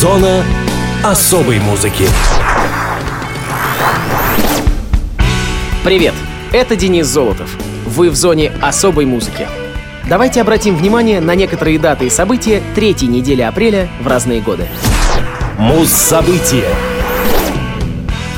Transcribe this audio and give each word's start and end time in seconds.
Зона 0.00 0.44
особой 1.02 1.58
музыки. 1.58 2.04
Привет, 5.82 6.14
это 6.52 6.76
Денис 6.76 7.04
Золотов. 7.04 7.56
Вы 7.84 8.10
в 8.10 8.14
зоне 8.14 8.52
особой 8.62 9.06
музыки. 9.06 9.48
Давайте 10.08 10.40
обратим 10.40 10.76
внимание 10.76 11.20
на 11.20 11.34
некоторые 11.34 11.80
даты 11.80 12.06
и 12.06 12.10
события 12.10 12.62
третьей 12.76 13.08
недели 13.08 13.42
апреля 13.42 13.88
в 14.00 14.06
разные 14.06 14.40
годы. 14.40 14.68
Муз-события. 15.58 16.68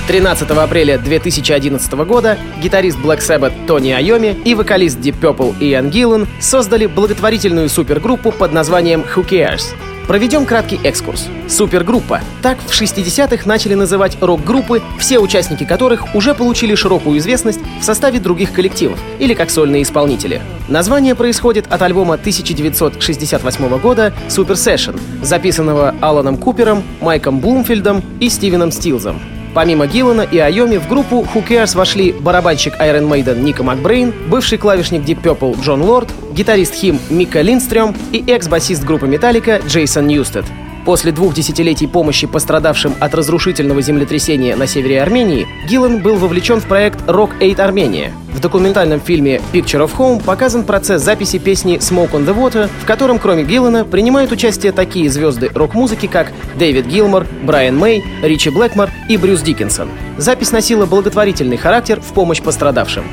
13 0.09 0.51
апреля 0.53 0.97
2011 0.97 1.93
года 1.93 2.39
гитарист 2.63 2.97
Black 2.97 3.19
Sabbath 3.19 3.67
Тони 3.67 3.91
Айоми 3.91 4.35
и 4.47 4.55
вокалист 4.55 4.99
Deep 4.99 5.21
Purple 5.21 5.55
Иэн 5.61 5.91
Гиллан 5.91 6.27
создали 6.41 6.87
благотворительную 6.87 7.69
супергруппу 7.69 8.33
под 8.33 8.55
названием 8.55 9.05
Who 9.15 9.29
Cares. 9.29 9.75
Проведем 10.11 10.45
краткий 10.45 10.81
экскурс. 10.83 11.29
Супергруппа. 11.49 12.21
Так 12.43 12.59
в 12.67 12.73
60-х 12.73 13.46
начали 13.46 13.75
называть 13.75 14.21
рок-группы, 14.21 14.82
все 14.99 15.21
участники 15.21 15.63
которых 15.63 16.17
уже 16.17 16.35
получили 16.35 16.75
широкую 16.75 17.17
известность 17.18 17.61
в 17.81 17.85
составе 17.85 18.18
других 18.18 18.53
коллективов 18.53 18.99
или 19.21 19.35
как 19.35 19.51
сольные 19.51 19.82
исполнители. 19.82 20.43
Название 20.67 21.15
происходит 21.15 21.68
от 21.73 21.81
альбома 21.82 22.15
1968 22.15 23.79
года 23.79 24.13
Super 24.27 24.54
Session, 24.54 24.99
записанного 25.23 25.95
Аланом 26.01 26.39
Купером, 26.39 26.82
Майком 27.01 27.39
Блумфилдом 27.39 28.03
и 28.18 28.31
Стивеном 28.31 28.73
Стилзом. 28.73 29.21
Помимо 29.54 29.86
Гиллана 29.86 30.22
и 30.22 30.39
Айомми 30.39 30.77
в 30.77 30.89
группу 30.89 31.27
Who 31.35 31.46
Cares 31.46 31.77
вошли 31.77 32.12
барабанщик 32.12 32.75
Iron 32.75 33.09
Maiden 33.09 33.41
Нико 33.41 33.62
Макбрейн, 33.62 34.12
бывший 34.28 34.59
клавишник 34.59 35.03
Deep 35.03 35.23
Purple 35.23 35.61
Джон 35.61 35.83
Лорд, 35.83 36.09
гитарист 36.33 36.75
HIM 36.75 37.00
Мика 37.11 37.41
Линдстрём 37.41 37.97
и 38.12 38.25
экс-басист 38.27 38.84
группы 38.84 39.06
Металлика 39.06 39.61
Джейсон 39.67 40.06
Ньюстед. 40.06 40.45
После 40.84 41.12
двух 41.12 41.34
десятилетий 41.34 41.86
помощи 41.86 42.27
пострадавшим 42.27 42.94
от 43.00 43.14
разрушительного 43.14 43.83
землетрясения 43.83 44.56
на 44.56 44.67
севере 44.67 45.03
Армении, 45.03 45.47
Гиллан 45.69 46.03
был 46.03 46.17
вовлечен 46.17 46.61
в 46.61 46.64
проект 46.64 47.03
Rock 47.06 47.39
Aid 47.41 47.61
Армения. 47.61 48.12
В 48.33 48.41
документальном 48.41 49.00
фильме 49.00 49.41
Picture 49.53 49.84
of 49.87 49.91
Home 49.98 50.22
показан 50.25 50.64
процесс 50.64 51.03
записи 51.03 51.39
песни 51.39 51.77
Smoke 51.77 52.12
on 52.12 52.27
the 52.27 52.34
Water, 52.34 52.70
в 52.81 52.87
котором 52.87 53.19
кроме 53.19 53.45
Гиллана 53.45 53.84
принимают 53.84 54.33
участие 54.33 54.72
такие 54.72 55.11
звезды 55.11 55.50
рок-музыки, 55.53 56.06
как 56.06 56.33
Дэвид 56.56 56.87
Гилмор, 56.87 57.27
Брайан 57.42 57.77
Мэй, 57.77 58.03
Ричи 58.22 58.48
Блэкмор 58.50 58.91
и 59.09 59.17
Брюс 59.17 59.42
Диккенсон. 59.42 59.91
Запись 60.17 60.53
носила 60.53 60.87
благотворительный 60.87 61.56
характер 61.56 62.00
в 62.00 62.12
помощь 62.15 62.41
пострадавшим. 62.41 63.05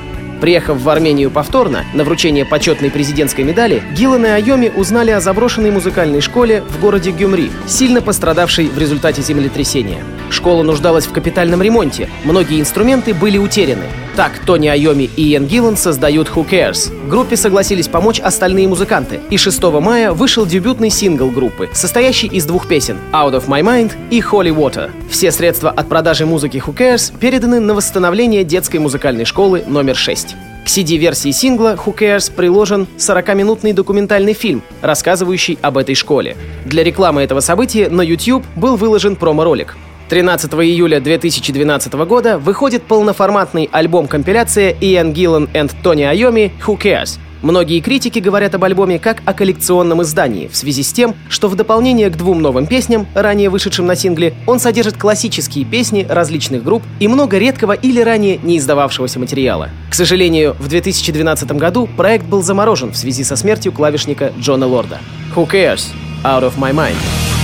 Приехав 0.42 0.82
в 0.82 0.90
Армению 0.90 1.32
повторно, 1.32 1.84
на 1.94 2.04
вручение 2.04 2.46
почетной 2.46 2.92
президентской 2.92 3.42
медали, 3.42 3.82
Гиллан 3.94 4.26
и 4.26 4.30
Айоми 4.30 4.72
узнали 4.76 5.12
о 5.12 5.20
заброшенной 5.20 5.72
музыкальной 5.72 6.22
школе 6.22 6.64
в 6.70 6.80
городе 6.80 7.12
Гюмри, 7.12 7.52
сильно 7.68 8.02
пострадавшей 8.02 8.68
в 8.68 8.78
результате 8.78 9.22
землетрясения. 9.22 10.04
Школа 10.30 10.64
нуждалась 10.64 11.06
в 11.06 11.12
капитальном 11.12 11.62
ремонте, 11.62 12.10
многие 12.24 12.60
инструменты 12.60 13.14
были 13.14 13.38
утеряны. 13.38 13.86
Так 14.18 14.32
Тони 14.40 14.68
Айоми 14.68 15.04
и 15.16 15.34
Иэн 15.34 15.46
Гиллан 15.46 15.78
создают 15.78 16.28
Who 16.30 16.50
Cares. 16.50 16.92
Группе 17.08 17.38
согласились 17.38 17.88
помочь 17.88 18.20
остальные 18.20 18.68
музыканты, 18.68 19.20
и 19.30 19.38
6 19.38 19.62
мая 19.80 20.12
вышел 20.12 20.44
дебютный 20.44 20.90
сингл 20.90 21.30
группы, 21.30 21.70
состоящий 21.74 22.26
из 22.26 22.46
двух 22.46 22.68
песен 22.68 22.98
«Out 23.14 23.34
of 23.34 23.48
My 23.48 23.62
Mind» 23.62 23.92
и 24.10 24.20
«Holy 24.20 24.50
Water». 24.50 24.90
Все 25.08 25.32
средства 25.32 25.70
от 25.70 25.88
продажи 25.88 26.26
музыки 26.26 26.58
Who 26.58 26.76
Cares 26.76 27.14
переданы 27.16 27.60
на 27.60 27.76
восстановление 27.76 28.44
детской 28.44 28.78
музыкальной 28.78 29.26
школы 29.26 29.64
номер 29.68 29.96
6. 29.96 30.27
К 30.68 30.70
CD-версии 30.70 31.32
сингла 31.32 31.76
Who 31.76 31.96
Cares 31.98 32.30
приложен 32.30 32.90
40-минутный 32.98 33.72
документальный 33.72 34.34
фильм, 34.34 34.62
рассказывающий 34.82 35.58
об 35.62 35.78
этой 35.78 35.96
школе. 35.96 36.36
Для 36.66 36.84
рекламы 36.84 37.22
этого 37.22 37.40
события 37.40 37.88
на 37.88 38.02
YouTube 38.02 38.46
был 38.58 38.76
выложен 38.76 39.16
промо-ролик. 39.16 39.78
13 40.10 40.52
июля 40.56 41.00
2012 41.00 41.94
года 41.94 42.38
выходит 42.38 42.84
полноформатный 42.84 43.70
альбом-компиляция 43.72 44.76
Иэн 44.82 45.14
Гиллан 45.14 45.48
и 45.54 45.68
Тони 45.82 46.04
Айоми 46.04 46.52
«Who 46.66 46.78
Cares», 46.78 47.18
Многие 47.42 47.80
критики 47.82 48.20
говорят 48.20 48.56
об 48.56 48.64
альбоме 48.64 49.00
как 49.00 49.22
о 49.26 49.34
коллекционном 49.34 50.02
издании, 50.02 50.48
в 50.48 50.56
связи 50.56 50.84
с 50.84 50.92
тем, 50.92 51.16
что 51.30 51.48
в 51.48 51.56
дополнение 51.56 52.10
к 52.10 52.18
двум 52.18 52.42
новым 52.42 52.66
песням, 52.66 53.08
ранее 53.14 53.50
вышедшим 53.50 53.86
на 53.86 53.96
сингле, 53.96 54.34
он 54.48 54.60
содержит 54.60 54.98
классические 54.98 55.66
песни 55.66 56.06
различных 56.10 56.64
групп 56.64 56.84
и 57.00 57.08
много 57.08 57.38
редкого 57.38 57.74
или 57.74 58.02
ранее 58.02 58.40
не 58.42 58.58
издававшегося 58.58 59.20
материала. 59.20 59.70
К 59.90 59.94
сожалению, 59.94 60.56
в 60.60 60.68
2012 60.68 61.52
году 61.52 61.88
проект 61.88 62.26
был 62.26 62.42
заморожен 62.42 62.92
в 62.92 62.98
связи 62.98 63.24
со 63.24 63.36
смертью 63.36 63.72
клавишника 63.72 64.34
Джона 64.40 64.66
Лорда. 64.66 65.00
Who 65.36 65.48
cares? 65.48 65.94
Out 66.24 66.44
of 66.44 66.58
my 66.58 66.74
mind. 66.74 67.37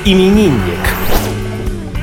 Мус-именинник. 0.00 0.78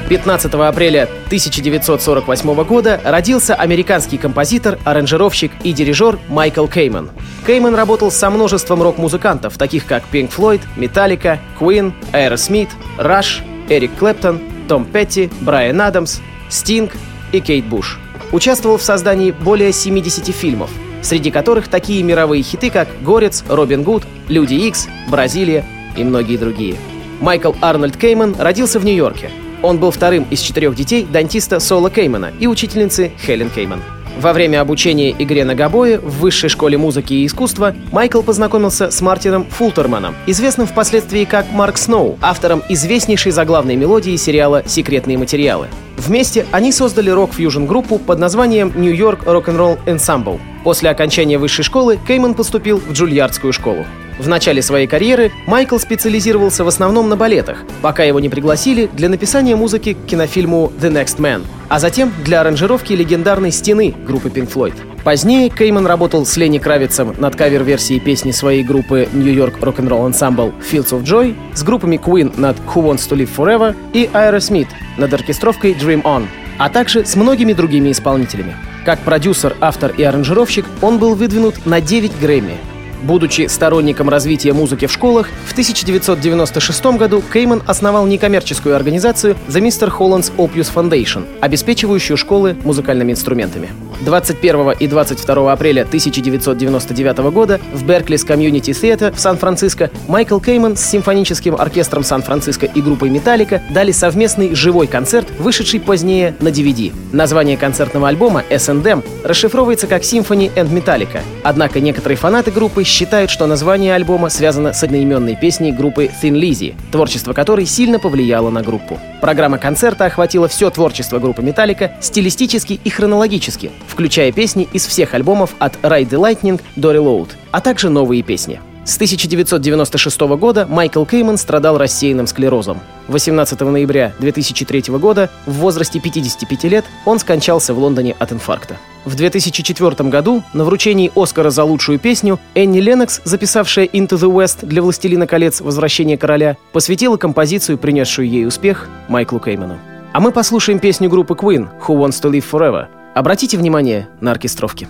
15 0.09 0.53
апреля 0.53 1.03
1948 1.25 2.63
года 2.63 3.01
родился 3.03 3.55
американский 3.55 4.17
композитор, 4.17 4.77
аранжировщик 4.85 5.51
и 5.63 5.73
дирижер 5.73 6.17
Майкл 6.29 6.67
Кейман. 6.67 7.09
Кейман 7.45 7.75
работал 7.75 8.11
со 8.11 8.29
множеством 8.29 8.81
рок-музыкантов, 8.81 9.57
таких 9.57 9.85
как 9.85 10.03
Pink 10.11 10.31
Floyd, 10.35 10.61
Metallica, 10.77 11.39
Queen, 11.59 11.91
Aerosmith, 12.13 12.69
Rush, 12.97 13.41
Эрик 13.67 13.91
Клэптон, 13.97 14.39
Том 14.67 14.85
Петти, 14.85 15.29
Брайан 15.41 15.81
Адамс, 15.81 16.19
Стинг 16.49 16.91
и 17.31 17.41
Кейт 17.41 17.65
Буш. 17.65 17.99
Участвовал 18.31 18.77
в 18.77 18.83
создании 18.83 19.31
более 19.31 19.73
70 19.73 20.33
фильмов, 20.33 20.69
среди 21.01 21.31
которых 21.31 21.67
такие 21.67 22.03
мировые 22.03 22.43
хиты, 22.43 22.69
как 22.69 22.87
«Горец», 23.01 23.43
«Робин 23.49 23.83
Гуд», 23.83 24.03
«Люди 24.27 24.53
Икс», 24.53 24.87
«Бразилия» 25.09 25.65
и 25.97 26.03
многие 26.03 26.37
другие. 26.37 26.75
Майкл 27.19 27.53
Арнольд 27.61 27.97
Кейман 27.97 28.35
родился 28.37 28.79
в 28.79 28.85
Нью-Йорке. 28.85 29.31
Он 29.63 29.77
был 29.79 29.91
вторым 29.91 30.25
из 30.29 30.39
четырех 30.39 30.75
детей 30.75 31.07
дантиста 31.09 31.59
Сола 31.59 31.89
Кеймана 31.89 32.31
и 32.39 32.47
учительницы 32.47 33.11
Хелен 33.25 33.49
Кейман. 33.49 33.81
Во 34.19 34.33
время 34.33 34.61
обучения 34.61 35.11
игре 35.11 35.45
на 35.45 35.53
гобое 35.53 35.99
в 35.99 36.19
Высшей 36.19 36.49
школе 36.49 36.75
музыки 36.77 37.13
и 37.13 37.25
искусства 37.25 37.75
Майкл 37.91 38.21
познакомился 38.23 38.89
с 38.89 38.99
Мартином 39.01 39.45
Фултерманом, 39.45 40.15
известным 40.25 40.65
впоследствии 40.65 41.23
как 41.23 41.51
Марк 41.51 41.77
Сноу, 41.77 42.17
автором 42.21 42.63
известнейшей 42.67 43.31
заглавной 43.31 43.75
мелодии 43.75 44.15
сериала 44.15 44.63
«Секретные 44.65 45.19
материалы». 45.19 45.67
Вместе 45.97 46.47
они 46.51 46.71
создали 46.71 47.11
рок-фьюжн-группу 47.11 47.99
под 47.99 48.17
названием 48.17 48.71
New 48.75 48.93
York 48.93 49.23
Rock'n'Roll 49.25 49.79
Ensemble. 49.85 50.39
После 50.63 50.89
окончания 50.89 51.37
высшей 51.37 51.63
школы 51.63 51.99
Кейман 52.07 52.33
поступил 52.33 52.79
в 52.79 52.93
Джульярдскую 52.93 53.53
школу. 53.53 53.85
В 54.19 54.27
начале 54.27 54.63
своей 54.63 54.87
карьеры 54.87 55.31
Майкл 55.45 55.77
специализировался 55.77 56.63
в 56.63 56.67
основном 56.67 57.07
на 57.07 57.15
балетах, 57.15 57.59
пока 57.81 58.03
его 58.03 58.19
не 58.19 58.29
пригласили 58.29 58.89
для 58.91 59.09
написания 59.09 59.55
музыки 59.55 59.93
к 59.93 60.05
кинофильму 60.07 60.71
«The 60.79 60.91
Next 60.91 61.17
Man», 61.19 61.43
а 61.69 61.79
затем 61.79 62.11
для 62.25 62.41
аранжировки 62.41 62.93
легендарной 62.93 63.51
«Стены» 63.51 63.93
группы 64.05 64.29
Pink 64.29 64.51
Floyd. 64.51 64.73
Позднее 65.03 65.49
Кейман 65.49 65.85
работал 65.85 66.25
с 66.25 66.35
Ленни 66.35 66.57
Кравицем 66.57 67.15
над 67.19 67.35
кавер-версией 67.35 67.99
песни 67.99 68.31
своей 68.31 68.63
группы 68.63 69.07
New 69.13 69.31
York 69.31 69.59
Rock'n'Roll 69.59 70.11
Ensemble 70.11 70.51
«Fields 70.59 70.89
of 70.89 71.03
Joy», 71.03 71.35
с 71.53 71.63
группами 71.63 71.97
Queen 71.97 72.33
над 72.39 72.57
«Who 72.73 72.83
Wants 72.83 73.07
to 73.09 73.15
Live 73.15 73.29
Forever» 73.37 73.75
и 73.93 74.09
Aerosmith 74.11 74.69
над 74.97 75.13
оркестровкой 75.13 75.73
«Dream 75.73 76.01
On», 76.01 76.25
а 76.57 76.69
также 76.69 77.05
с 77.05 77.15
многими 77.15 77.53
другими 77.53 77.91
исполнителями. 77.91 78.55
Как 78.83 78.99
продюсер, 78.99 79.55
автор 79.61 79.93
и 79.95 80.01
аранжировщик 80.01 80.65
он 80.81 80.97
был 80.97 81.13
выдвинут 81.13 81.65
на 81.65 81.81
9 81.81 82.19
Грэмми, 82.19 82.57
Будучи 83.03 83.47
сторонником 83.47 84.09
развития 84.09 84.53
музыки 84.53 84.87
в 84.87 84.91
школах, 84.91 85.27
в 85.45 85.51
1996 85.51 86.85
году 86.97 87.23
Кейман 87.31 87.61
основал 87.67 88.05
некоммерческую 88.05 88.75
организацию 88.75 89.35
The 89.47 89.61
Mr. 89.61 89.91
Holland's 89.95 90.31
Opus 90.37 90.71
Foundation, 90.73 91.25
обеспечивающую 91.39 92.17
школы 92.17 92.55
музыкальными 92.63 93.11
инструментами. 93.11 93.69
21 94.01 94.71
и 94.71 94.87
22 94.87 95.51
апреля 95.51 95.81
1999 95.81 97.17
года 97.31 97.59
в 97.73 97.83
Берклис 97.85 98.25
Community 98.25 98.71
Theater 98.71 99.15
в 99.15 99.19
Сан-Франциско 99.19 99.89
Майкл 100.07 100.39
Кейман 100.39 100.77
с 100.77 100.85
симфоническим 100.85 101.55
оркестром 101.55 102.03
Сан-Франциско 102.03 102.65
и 102.65 102.81
группой 102.81 103.09
Металлика 103.09 103.61
дали 103.71 103.91
совместный 103.91 104.53
живой 104.55 104.87
концерт, 104.87 105.27
вышедший 105.39 105.79
позднее 105.79 106.35
на 106.39 106.49
DVD. 106.49 106.93
Название 107.11 107.57
концертного 107.57 108.07
альбома 108.07 108.43
S&M 108.49 109.03
расшифровывается 109.23 109.87
как 109.87 110.03
Symphony 110.03 110.53
and 110.53 110.71
Metallica. 110.71 111.21
Однако 111.43 111.79
некоторые 111.79 112.17
фанаты 112.17 112.51
группы 112.51 112.83
считают, 112.87 113.29
что 113.29 113.47
название 113.47 113.93
альбома 113.93 114.29
связано 114.29 114.73
с 114.73 114.83
одноименной 114.83 115.35
песней 115.35 115.71
группы 115.71 116.05
Thin 116.05 116.33
Lizzy, 116.33 116.75
творчество 116.91 117.33
которой 117.33 117.65
сильно 117.65 117.99
повлияло 117.99 118.49
на 118.49 118.61
группу. 118.61 118.99
Программа 119.21 119.57
концерта 119.57 120.05
охватила 120.05 120.47
все 120.47 120.69
творчество 120.69 121.19
группы 121.19 121.41
Металлика 121.41 121.91
стилистически 121.99 122.79
и 122.83 122.89
хронологически, 122.89 123.71
включая 123.87 124.31
песни 124.31 124.67
из 124.73 124.85
всех 124.85 125.13
альбомов 125.13 125.55
от 125.59 125.75
Ride 125.83 126.09
the 126.09 126.19
Lightning 126.19 126.61
до 126.75 126.93
Reload, 126.93 127.29
а 127.51 127.61
также 127.61 127.89
новые 127.89 128.23
песни. 128.23 128.59
С 128.87 128.95
1996 128.95 130.21
года 130.39 130.65
Майкл 130.65 131.03
Кейман 131.03 131.37
страдал 131.37 131.77
рассеянным 131.77 132.25
склерозом. 132.25 132.79
18 133.09 133.59
ноября 133.59 134.13
2003 134.19 134.97
года 134.97 135.29
в 135.45 135.55
возрасте 135.55 135.99
55 135.99 136.63
лет 136.63 136.85
он 137.03 137.19
скончался 137.19 137.73
в 137.73 137.79
Лондоне 137.79 138.15
от 138.17 138.31
инфаркта. 138.31 138.77
В 139.03 139.13
2004 139.15 140.09
году 140.09 140.41
на 140.53 140.63
вручении 140.63 141.11
Оскара 141.17 141.49
за 141.49 141.65
лучшую 141.65 141.99
песню 141.99 142.39
Энни 142.55 142.79
Леннокс, 142.79 143.19
записавшая 143.25 143.87
Into 143.87 144.11
the 144.11 144.31
West 144.31 144.65
для 144.65 144.81
«Властелина 144.81 145.27
колец. 145.27 145.59
Возвращение 145.59 146.17
короля», 146.17 146.55
посвятила 146.71 147.17
композицию, 147.17 147.77
принесшую 147.77 148.29
ей 148.29 148.47
успех, 148.47 148.87
Майклу 149.09 149.41
Кейману. 149.41 149.77
А 150.13 150.21
мы 150.21 150.31
послушаем 150.31 150.79
песню 150.79 151.09
группы 151.09 151.33
Queen 151.33 151.67
«Who 151.85 151.97
Wants 151.97 152.23
to 152.23 152.31
Live 152.31 152.45
Forever». 152.49 152.87
Обратите 153.15 153.57
внимание 153.57 154.07
на 154.21 154.31
оркестровки. 154.31 154.87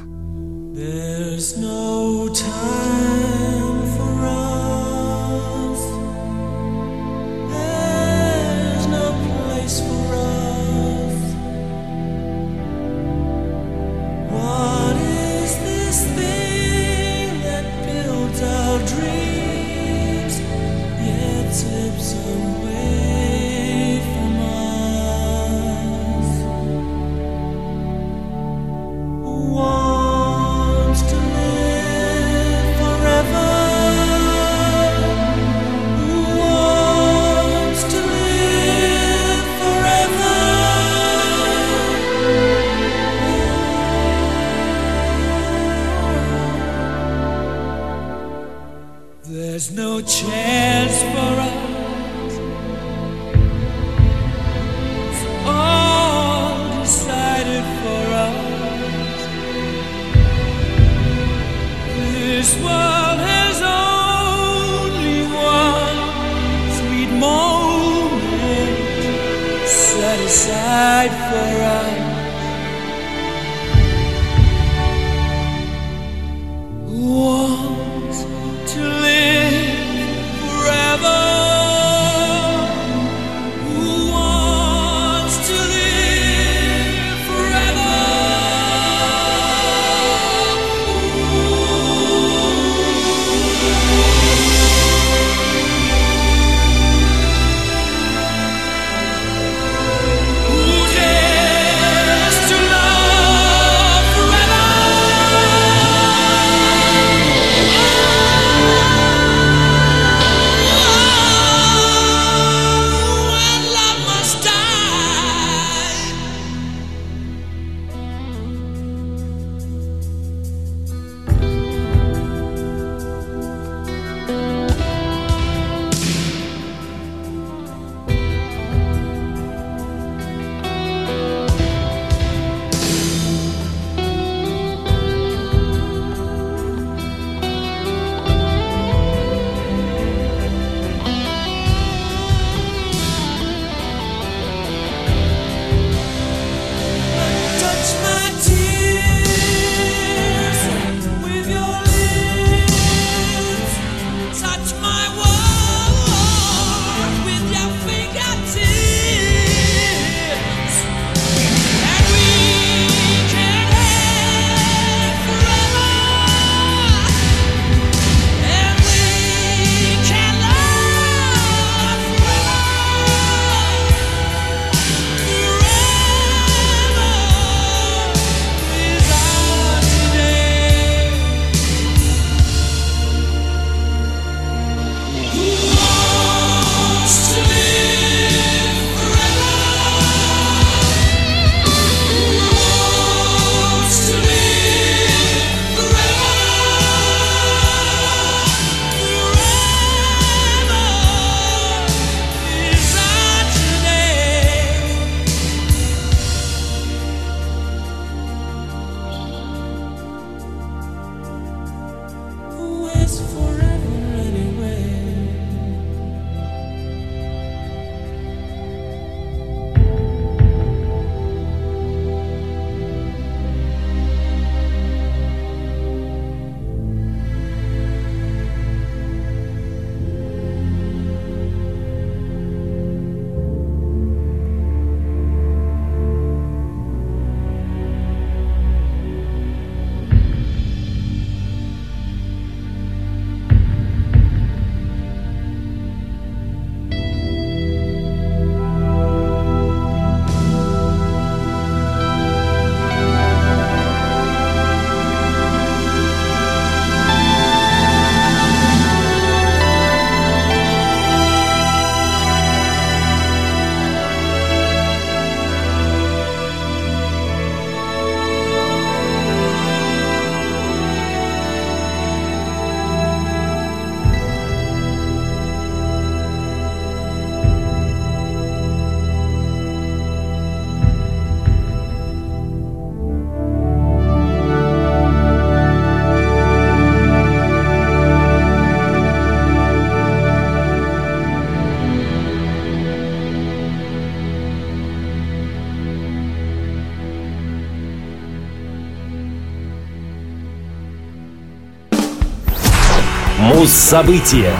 Муз-события 303.68 304.54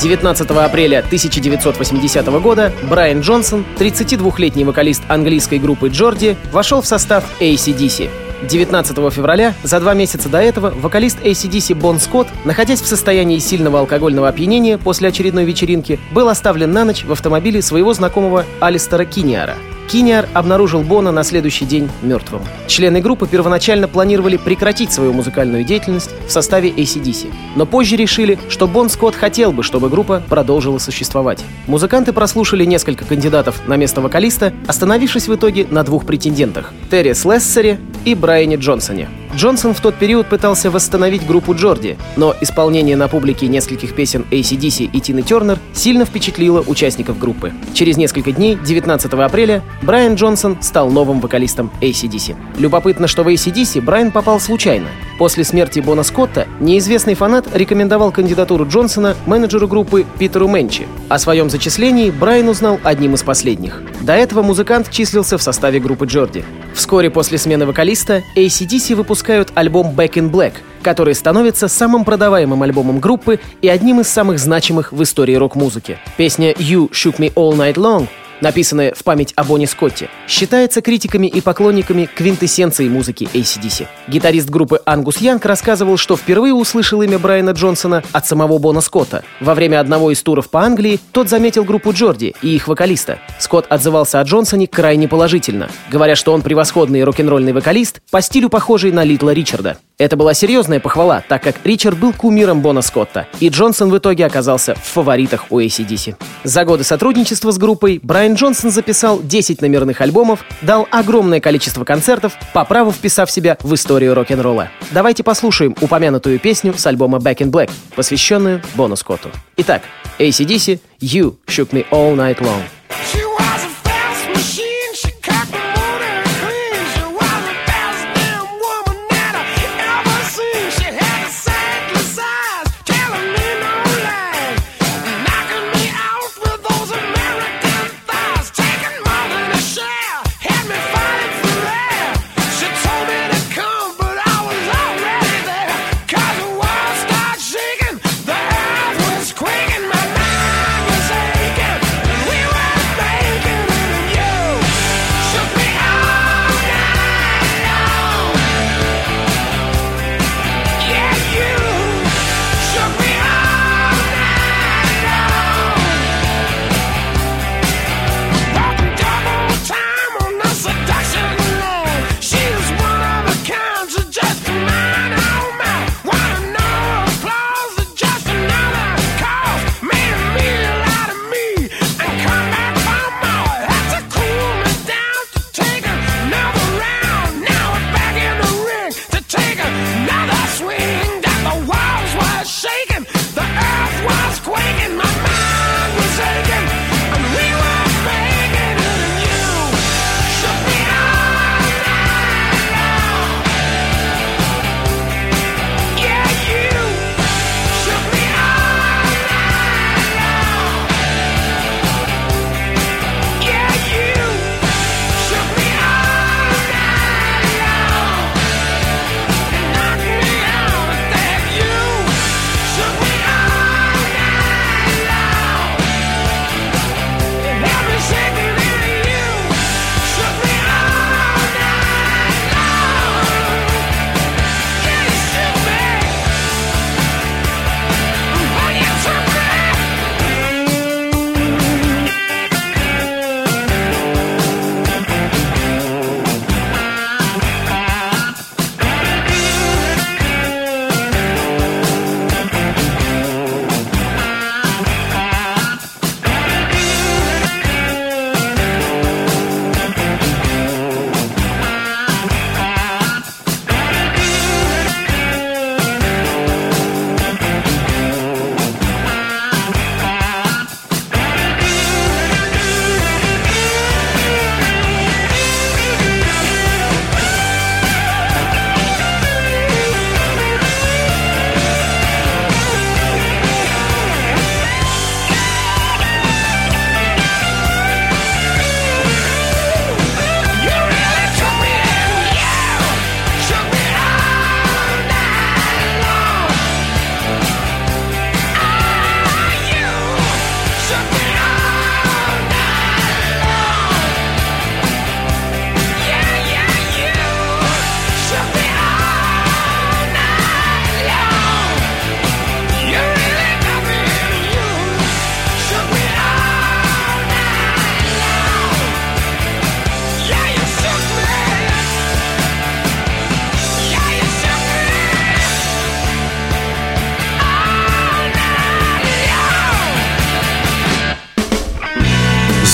19 0.00 0.50
апреля 0.50 0.98
1980 1.00 2.24
года 2.40 2.72
Брайан 2.88 3.18
Джонсон, 3.18 3.64
32-летний 3.80 4.62
вокалист 4.62 5.02
английской 5.08 5.58
группы 5.58 5.88
Джорди, 5.88 6.36
вошел 6.52 6.82
в 6.82 6.86
состав 6.86 7.24
ACDC. 7.40 8.10
19 8.48 9.12
февраля, 9.12 9.54
за 9.64 9.80
два 9.80 9.94
месяца 9.94 10.28
до 10.28 10.38
этого, 10.38 10.70
вокалист 10.70 11.18
ACDC 11.18 11.74
Бон 11.74 11.98
Скотт, 11.98 12.28
находясь 12.44 12.80
в 12.80 12.86
состоянии 12.86 13.40
сильного 13.40 13.80
алкогольного 13.80 14.28
опьянения 14.28 14.78
после 14.78 15.08
очередной 15.08 15.44
вечеринки, 15.44 15.98
был 16.12 16.28
оставлен 16.28 16.70
на 16.70 16.84
ночь 16.84 17.04
в 17.04 17.10
автомобиле 17.10 17.60
своего 17.60 17.92
знакомого 17.92 18.44
Алистера 18.60 19.04
Киниара— 19.04 19.56
Киниар 19.88 20.28
обнаружил 20.32 20.82
Бона 20.82 21.12
на 21.12 21.24
следующий 21.24 21.64
день 21.64 21.90
мертвым. 22.02 22.42
Члены 22.66 23.00
группы 23.00 23.26
первоначально 23.26 23.88
планировали 23.88 24.36
прекратить 24.36 24.92
свою 24.92 25.12
музыкальную 25.12 25.64
деятельность 25.64 26.10
в 26.26 26.30
составе 26.30 26.70
ACDC, 26.70 27.32
но 27.56 27.66
позже 27.66 27.96
решили, 27.96 28.38
что 28.48 28.66
Бон 28.66 28.88
Скотт 28.88 29.14
хотел 29.14 29.52
бы, 29.52 29.62
чтобы 29.62 29.88
группа 29.88 30.22
продолжила 30.28 30.78
существовать. 30.78 31.44
Музыканты 31.66 32.12
прослушали 32.12 32.64
несколько 32.64 33.04
кандидатов 33.04 33.66
на 33.66 33.76
место 33.76 34.00
вокалиста, 34.00 34.52
остановившись 34.66 35.28
в 35.28 35.34
итоге 35.34 35.66
на 35.70 35.82
двух 35.82 36.06
претендентах— 36.06 36.72
Терри 36.90 37.12
Слессере 37.12 37.78
и 38.04 38.14
Брайане 38.14 38.56
Джонсоне. 38.56 39.08
Джонсон 39.34 39.72
в 39.72 39.80
тот 39.80 39.94
период 39.94 40.26
пытался 40.26 40.70
восстановить 40.70 41.26
группу 41.26 41.54
Джорди, 41.54 41.96
но 42.16 42.34
исполнение 42.42 42.96
на 42.96 43.08
публике 43.08 43.46
нескольких 43.46 43.94
песен 43.94 44.26
ACDC 44.30 44.90
и 44.92 45.00
Тины 45.00 45.22
Тернер 45.22 45.58
сильно 45.72 46.04
впечатлило 46.04 46.60
участников 46.60 47.18
группы. 47.18 47.52
Через 47.72 47.96
несколько 47.96 48.32
дней, 48.32 48.58
19 48.62 49.12
апреля, 49.14 49.62
Брайан 49.80 50.16
Джонсон 50.16 50.58
стал 50.60 50.90
новым 50.90 51.20
вокалистом 51.20 51.70
ACDC. 51.80 52.36
Любопытно, 52.58 53.08
что 53.08 53.22
в 53.22 53.28
ACDC 53.28 53.80
Брайан 53.80 54.10
попал 54.10 54.38
случайно. 54.38 54.88
После 55.18 55.44
смерти 55.44 55.80
Бона 55.80 56.02
Скотта 56.02 56.46
неизвестный 56.60 57.14
фанат 57.14 57.46
рекомендовал 57.54 58.12
кандидатуру 58.12 58.66
Джонсона 58.66 59.16
менеджеру 59.24 59.66
группы 59.66 60.04
Питеру 60.18 60.48
Менчи. 60.48 60.86
О 61.08 61.18
своем 61.18 61.48
зачислении 61.48 62.10
Брайан 62.10 62.48
узнал 62.48 62.80
одним 62.82 63.14
из 63.14 63.22
последних. 63.22 63.82
До 64.02 64.12
этого 64.14 64.42
музыкант 64.42 64.90
числился 64.90 65.38
в 65.38 65.42
составе 65.42 65.80
группы 65.80 66.06
Джорди. 66.06 66.44
Вскоре 66.74 67.10
после 67.10 67.38
смены 67.38 67.66
вокалиста 67.66 68.22
ACDC 68.36 68.96
выпускают 69.22 69.52
альбом 69.54 69.94
Back 69.94 70.14
in 70.14 70.32
Black, 70.32 70.54
который 70.82 71.14
становится 71.14 71.68
самым 71.68 72.04
продаваемым 72.04 72.60
альбомом 72.64 72.98
группы 72.98 73.38
и 73.60 73.68
одним 73.68 74.00
из 74.00 74.08
самых 74.08 74.40
значимых 74.40 74.92
в 74.92 75.00
истории 75.00 75.34
рок-музыки. 75.34 75.98
Песня 76.16 76.50
«You 76.52 76.90
Shook 76.90 77.18
Me 77.18 77.32
All 77.34 77.52
Night 77.52 77.74
Long» 77.74 78.08
написанное 78.42 78.92
в 78.94 79.02
память 79.04 79.32
о 79.36 79.44
Бонни 79.44 79.64
Скотте, 79.64 80.10
считается 80.28 80.82
критиками 80.82 81.26
и 81.26 81.40
поклонниками 81.40 82.08
квинтэссенции 82.14 82.88
музыки 82.88 83.28
ACDC. 83.32 83.86
Гитарист 84.08 84.50
группы 84.50 84.80
Ангус 84.84 85.18
Янг 85.18 85.46
рассказывал, 85.46 85.96
что 85.96 86.16
впервые 86.16 86.52
услышал 86.52 87.00
имя 87.00 87.18
Брайана 87.18 87.50
Джонсона 87.50 88.02
от 88.12 88.26
самого 88.26 88.58
Бона 88.58 88.80
Скотта. 88.80 89.24
Во 89.40 89.54
время 89.54 89.80
одного 89.80 90.10
из 90.10 90.22
туров 90.22 90.50
по 90.50 90.62
Англии 90.62 91.00
тот 91.12 91.28
заметил 91.28 91.64
группу 91.64 91.92
Джорди 91.92 92.34
и 92.42 92.54
их 92.54 92.68
вокалиста. 92.68 93.18
Скотт 93.38 93.66
отзывался 93.68 94.20
о 94.20 94.24
Джонсоне 94.24 94.66
крайне 94.66 95.08
положительно, 95.08 95.70
говоря, 95.90 96.16
что 96.16 96.32
он 96.32 96.42
превосходный 96.42 97.04
рок-н-ролльный 97.04 97.52
вокалист, 97.52 98.02
по 98.10 98.20
стилю 98.20 98.48
похожий 98.48 98.92
на 98.92 99.04
Литла 99.04 99.30
Ричарда. 99.32 99.78
Это 99.98 100.16
была 100.16 100.34
серьезная 100.34 100.80
похвала, 100.80 101.22
так 101.28 101.44
как 101.44 101.56
Ричард 101.62 101.96
был 101.96 102.12
кумиром 102.12 102.60
Бона 102.60 102.82
Скотта, 102.82 103.28
и 103.38 103.48
Джонсон 103.48 103.88
в 103.90 103.98
итоге 103.98 104.26
оказался 104.26 104.74
в 104.74 104.82
фаворитах 104.82 105.46
у 105.50 105.60
ACDC. 105.60 106.16
За 106.42 106.64
годы 106.64 106.82
сотрудничества 106.82 107.52
с 107.52 107.58
группой 107.58 108.00
Брайан 108.02 108.31
Джонсон 108.34 108.70
записал 108.70 109.22
10 109.22 109.60
номерных 109.62 110.00
альбомов, 110.00 110.44
дал 110.60 110.88
огромное 110.90 111.40
количество 111.40 111.84
концертов, 111.84 112.34
по 112.52 112.64
праву 112.64 112.92
вписав 112.92 113.30
себя 113.30 113.56
в 113.62 113.74
историю 113.74 114.14
рок-н-ролла. 114.14 114.70
Давайте 114.90 115.22
послушаем 115.22 115.74
упомянутую 115.80 116.38
песню 116.38 116.74
с 116.76 116.86
альбома 116.86 117.18
Back 117.18 117.38
in 117.38 117.50
Black, 117.50 117.70
посвященную 117.94 118.62
Бону 118.74 118.96
Скотту. 118.96 119.30
Итак, 119.56 119.82
ACDC 120.18 120.80
«You 121.00 121.36
Shook 121.46 121.70
Me 121.70 121.86
All 121.90 122.14
Night 122.14 122.38
Long». 122.40 122.62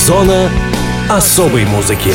Зона 0.08 0.48
особой 1.10 1.66
музыки. 1.66 2.14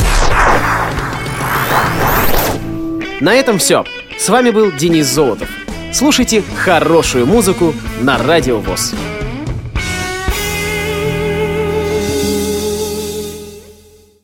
На 3.22 3.36
этом 3.36 3.60
все. 3.60 3.86
С 4.18 4.30
вами 4.30 4.50
был 4.50 4.72
Денис 4.72 5.06
Золотов. 5.06 5.48
Слушайте 5.94 6.42
хорошую 6.58 7.28
музыку 7.28 7.72
на 8.02 8.18
Радио 8.18 8.58
ВОЗ. 8.58 8.96